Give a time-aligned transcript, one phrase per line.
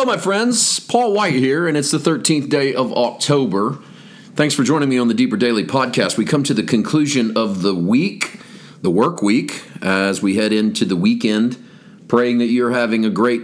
[0.00, 0.80] Hello, my friends.
[0.80, 3.80] Paul White here, and it's the 13th day of October.
[4.34, 6.16] Thanks for joining me on the Deeper Daily podcast.
[6.16, 8.40] We come to the conclusion of the week,
[8.80, 11.62] the work week, as we head into the weekend,
[12.08, 13.42] praying that you're having a great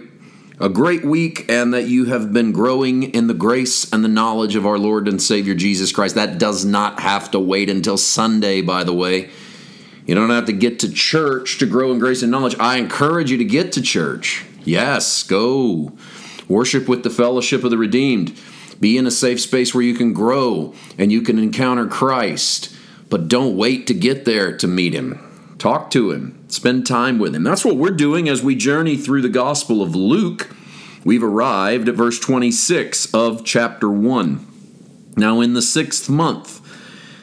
[0.58, 4.56] a great week and that you have been growing in the grace and the knowledge
[4.56, 6.14] of our Lord and Savior Jesus Christ.
[6.14, 9.28] That does not have to wait until Sunday, by the way.
[10.06, 12.56] You don't have to get to church to grow in grace and knowledge.
[12.58, 14.46] I encourage you to get to church.
[14.64, 15.92] Yes, go.
[16.48, 18.38] Worship with the fellowship of the redeemed.
[18.78, 22.74] Be in a safe space where you can grow and you can encounter Christ.
[23.08, 25.22] But don't wait to get there to meet Him.
[25.58, 27.42] Talk to Him, spend time with Him.
[27.42, 30.50] That's what we're doing as we journey through the Gospel of Luke.
[31.04, 34.46] We've arrived at verse 26 of chapter 1.
[35.16, 36.60] Now, in the sixth month,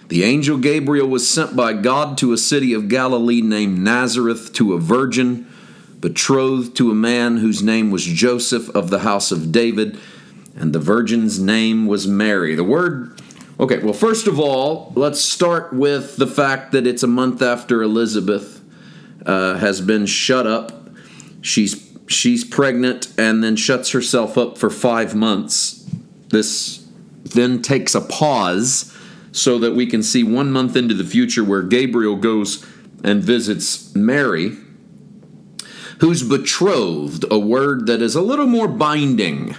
[0.08, 4.74] the angel Gabriel was sent by God to a city of Galilee named Nazareth to
[4.74, 5.48] a virgin
[6.04, 9.98] betrothed to a man whose name was Joseph of the house of David,
[10.54, 12.56] and the virgin's name was Mary.
[12.56, 13.22] The word,
[13.58, 17.82] okay, well, first of all, let's start with the fact that it's a month after
[17.82, 18.62] Elizabeth
[19.26, 20.90] uh, has been shut up.
[21.40, 25.90] She's she's pregnant and then shuts herself up for five months.
[26.28, 26.86] This
[27.24, 28.94] then takes a pause
[29.32, 32.66] so that we can see one month into the future where Gabriel goes
[33.06, 34.58] and visits Mary
[36.00, 39.56] who's betrothed, a word that is a little more binding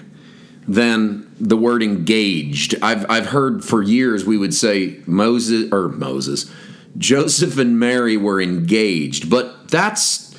[0.67, 2.75] than the word engaged.
[2.83, 6.51] I've, I've heard for years we would say Moses, or Moses,
[6.97, 10.35] Joseph and Mary were engaged, but that's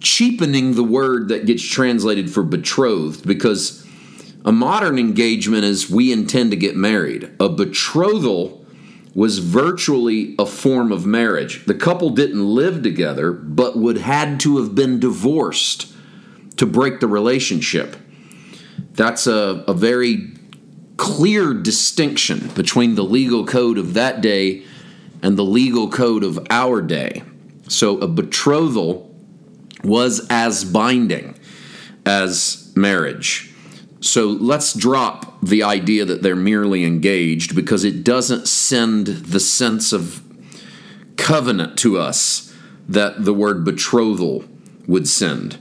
[0.00, 3.84] cheapening the word that gets translated for betrothed because
[4.44, 7.30] a modern engagement is we intend to get married.
[7.40, 8.57] A betrothal
[9.14, 11.64] was virtually a form of marriage.
[11.66, 15.92] The couple didn't live together, but would had to have been divorced
[16.56, 17.96] to break the relationship.
[18.92, 20.32] That's a, a very
[20.96, 24.64] clear distinction between the legal code of that day
[25.22, 27.22] and the legal code of our day.
[27.68, 29.14] So a betrothal
[29.84, 31.38] was as binding
[32.04, 33.54] as marriage.
[34.00, 39.92] So let's drop the idea that they're merely engaged because it doesn't send the sense
[39.92, 40.22] of
[41.16, 42.54] covenant to us
[42.88, 44.44] that the word betrothal
[44.86, 45.58] would send.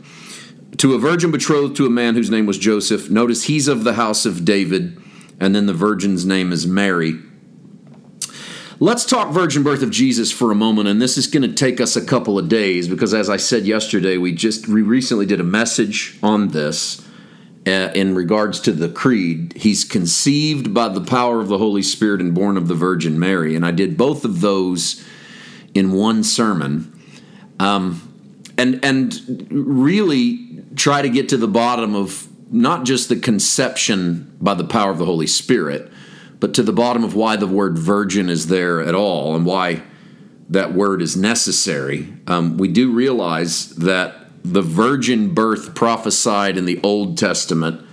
[0.77, 3.93] To a virgin betrothed to a man whose name was Joseph, notice he's of the
[3.93, 5.01] house of David,
[5.39, 7.15] and then the virgin's name is Mary.
[8.79, 11.81] Let's talk virgin birth of Jesus for a moment, and this is going to take
[11.81, 15.39] us a couple of days because, as I said yesterday, we just we recently did
[15.39, 17.06] a message on this
[17.67, 22.21] uh, in regards to the creed, he's conceived by the power of the Holy Spirit
[22.21, 23.55] and born of the Virgin Mary.
[23.55, 25.05] And I did both of those
[25.73, 26.93] in one sermon.
[27.59, 28.03] Um,
[28.57, 34.53] and, and really try to get to the bottom of not just the conception by
[34.53, 35.91] the power of the Holy Spirit,
[36.39, 39.81] but to the bottom of why the word virgin is there at all and why
[40.49, 42.13] that word is necessary.
[42.25, 47.85] Um, we do realize that the virgin birth prophesied in the Old Testament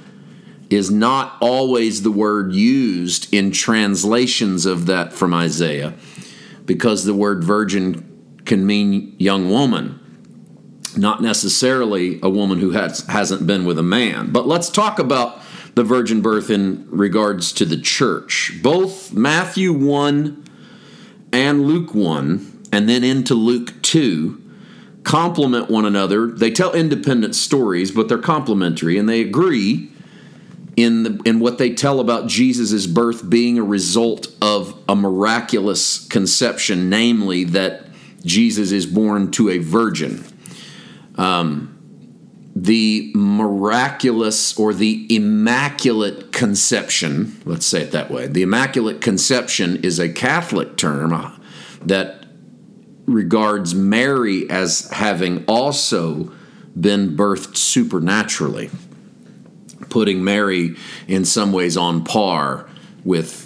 [0.70, 5.94] is not always the word used in translations of that from Isaiah,
[6.64, 10.00] because the word virgin can mean young woman,
[10.96, 14.32] not necessarily a woman who has, hasn't been with a man.
[14.32, 15.40] But let's talk about
[15.74, 18.52] the virgin birth in regards to the church.
[18.62, 20.44] Both Matthew 1
[21.32, 24.40] and Luke 1, and then into Luke 2,
[25.04, 26.28] complement one another.
[26.28, 29.90] They tell independent stories, but they're complementary, and they agree
[30.76, 36.06] in the, in what they tell about Jesus' birth being a result of a miraculous
[36.08, 37.86] conception, namely that
[38.24, 40.24] Jesus is born to a virgin.
[41.16, 41.70] Um,
[42.56, 49.98] the miraculous or the immaculate conception, let's say it that way, the immaculate conception is
[49.98, 51.40] a Catholic term
[51.82, 52.23] that
[53.06, 56.32] regards Mary as having also
[56.78, 58.70] been birthed supernaturally,
[59.90, 62.68] putting Mary in some ways on par
[63.04, 63.44] with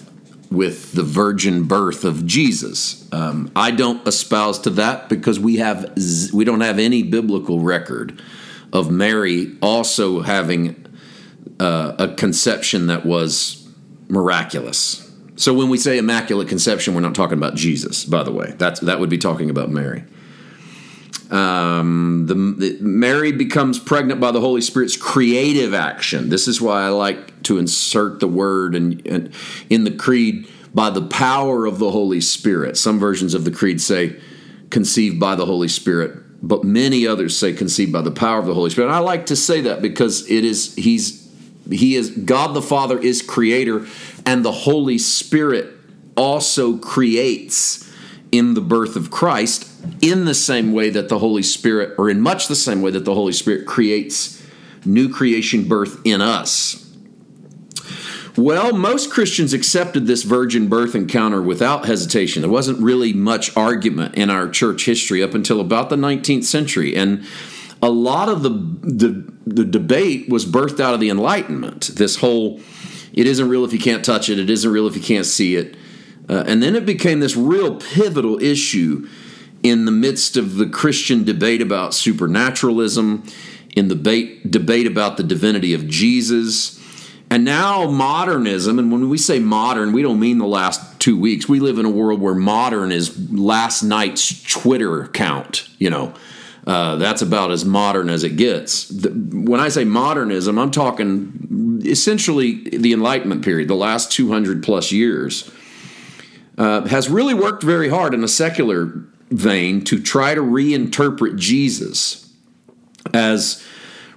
[0.51, 3.07] with the virgin birth of Jesus.
[3.13, 5.93] Um, I don't espouse to that because we have
[6.33, 8.23] we don't have any biblical record
[8.73, 10.87] of Mary also having
[11.61, 13.69] uh, a conception that was
[14.09, 15.08] miraculous.
[15.39, 18.55] So when we say immaculate conception, we're not talking about Jesus, by the way.
[18.59, 20.03] That's that would be talking about Mary.
[21.31, 26.31] Um, the, the, Mary becomes pregnant by the Holy Spirit's creative action.
[26.31, 29.33] This is why I like to insert the word and in,
[29.69, 32.79] in, the creed by the power of the Holy Spirit.
[32.79, 34.19] Some versions of the creed say
[34.71, 38.55] conceived by the Holy Spirit, but many others say conceived by the power of the
[38.55, 38.89] Holy Spirit.
[38.89, 41.29] And I like to say that because it is he's
[41.71, 43.87] he is God the Father is creator
[44.29, 45.75] and the Holy Spirit
[46.15, 47.91] also creates
[48.31, 49.71] in the birth of Christ
[50.03, 53.07] in the same way that the Holy Spirit or in much the same way that
[53.07, 54.47] the Holy Spirit creates
[54.85, 56.93] new creation birth in us.
[58.37, 62.43] Well, most Christians accepted this virgin birth encounter without hesitation.
[62.43, 66.95] There wasn't really much argument in our church history up until about the 19th century.
[66.95, 67.25] And
[67.81, 71.93] a lot of the, the, the debate was birthed out of the Enlightenment.
[71.95, 72.61] This whole,
[73.19, 75.57] it isn't real if you can't touch it, it isn't real if you can't see
[75.57, 75.77] it.
[76.29, 79.09] Uh, and then it became this real pivotal issue
[79.63, 83.25] in the midst of the Christian debate about supernaturalism,
[83.75, 86.79] in the debate, debate about the divinity of Jesus
[87.31, 91.49] and now modernism, and when we say modern, we don't mean the last two weeks.
[91.49, 96.15] We live in a world where modern is last night's Twitter count, You know,
[96.69, 98.89] uh, that's about as modern as it gets.
[98.89, 104.93] The, when I say modernism, I'm talking essentially the Enlightenment period, the last 200 plus
[104.93, 105.51] years,
[106.59, 112.35] uh, has really worked very hard in a secular vein to try to reinterpret Jesus
[113.15, 113.65] as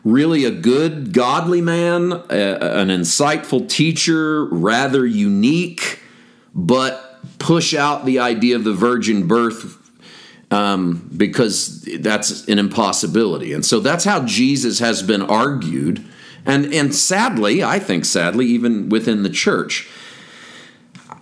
[0.03, 5.99] really a good, godly man, a, an insightful teacher, rather unique,
[6.53, 9.80] but push out the idea of the virgin birth
[10.51, 13.53] um, because that's an impossibility.
[13.53, 16.05] And so that's how Jesus has been argued.
[16.45, 19.89] And, and sadly, I think sadly, even within the church.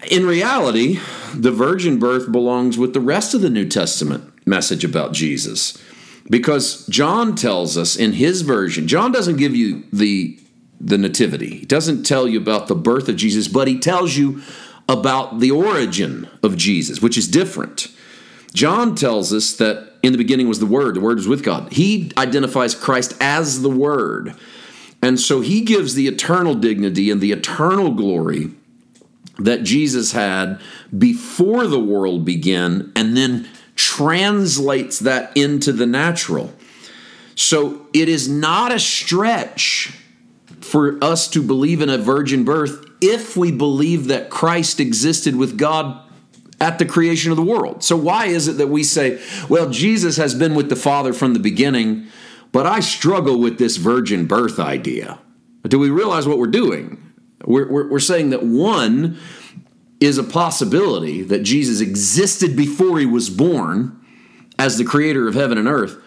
[0.10, 1.00] In reality,
[1.36, 5.78] the virgin birth belongs with the rest of the New Testament message about Jesus.
[6.30, 10.40] Because John tells us in his version, John doesn't give you the
[10.82, 11.58] the nativity.
[11.58, 14.42] He doesn't tell you about the birth of Jesus, but he tells you
[14.88, 17.90] about the origin of Jesus, which is different.
[18.54, 21.72] John tells us that in the beginning was the Word, the Word was with God.
[21.72, 24.36] He identifies Christ as the Word.
[25.02, 28.52] And so he gives the eternal dignity and the eternal glory
[29.38, 30.60] that Jesus had
[30.98, 36.54] before the world began and then translates that into the natural.
[37.36, 39.94] So it is not a stretch
[40.60, 45.58] for us to believe in a virgin birth if we believe that Christ existed with
[45.58, 46.09] God
[46.62, 47.84] at the creation of the world.
[47.84, 51.34] So, why is it that we say, well, Jesus has been with the Father from
[51.34, 52.08] the beginning,
[52.52, 55.20] but I struggle with this virgin birth idea?
[55.64, 57.14] Do we realize what we're doing?
[57.46, 59.18] We're, we're, we're saying that one,
[60.00, 64.00] is a possibility that Jesus existed before he was born
[64.58, 66.02] as the creator of heaven and earth,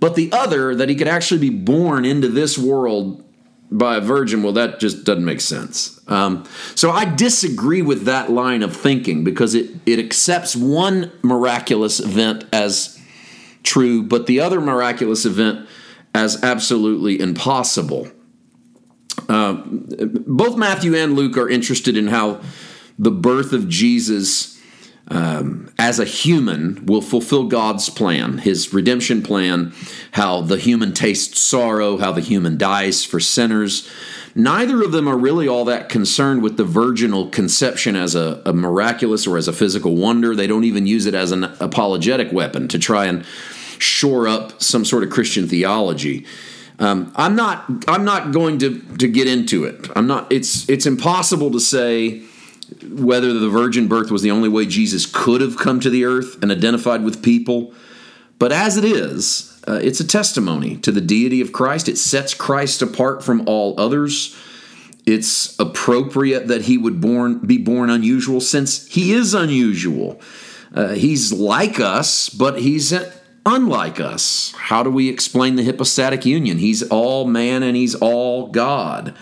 [0.00, 3.24] but the other, that he could actually be born into this world
[3.70, 6.00] by a virgin, well, that just doesn't make sense.
[6.06, 6.44] Um,
[6.74, 12.44] so I disagree with that line of thinking because it, it accepts one miraculous event
[12.52, 13.00] as
[13.62, 15.66] true, but the other miraculous event
[16.14, 18.08] as absolutely impossible.
[19.28, 22.40] Uh, both Matthew and Luke are interested in how
[22.98, 24.53] the birth of Jesus
[25.08, 29.74] um, as a human will fulfill God's plan, his redemption plan,
[30.12, 33.88] how the human tastes sorrow, how the human dies for sinners.
[34.34, 38.52] Neither of them are really all that concerned with the virginal conception as a, a
[38.52, 40.34] miraculous or as a physical wonder.
[40.34, 43.24] They don't even use it as an apologetic weapon to try and
[43.78, 46.24] shore up some sort of Christian theology.
[46.78, 47.64] Um, I'm not.
[47.86, 49.88] I'm not going to to get into it.
[49.94, 50.32] I'm not.
[50.32, 52.24] It's it's impossible to say
[52.82, 56.42] whether the virgin birth was the only way Jesus could have come to the earth
[56.42, 57.72] and identified with people.
[58.38, 61.88] But as it is, uh, it's a testimony to the deity of Christ.
[61.88, 64.36] It sets Christ apart from all others.
[65.06, 70.20] It's appropriate that he would born, be born unusual since he is unusual.
[70.74, 72.92] Uh, he's like us, but he's
[73.46, 74.52] unlike us.
[74.56, 76.58] How do we explain the hypostatic union?
[76.58, 79.14] He's all man and he's all God.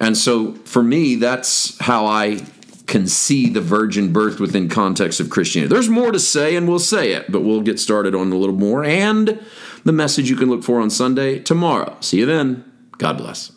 [0.00, 2.44] And so for me, that's how I
[2.88, 5.72] can see the virgin birth within context of Christianity.
[5.72, 8.56] There's more to say, and we'll say it, but we'll get started on a little
[8.56, 9.38] more and
[9.84, 11.96] the message you can look for on Sunday tomorrow.
[12.00, 12.64] See you then.
[12.98, 13.52] God bless.